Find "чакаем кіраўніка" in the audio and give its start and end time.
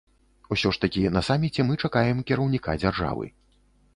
1.85-2.75